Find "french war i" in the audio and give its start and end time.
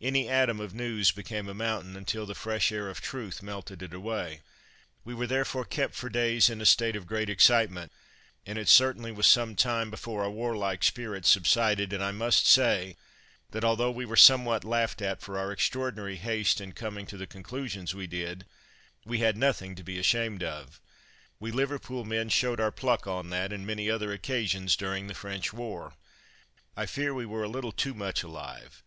25.14-26.86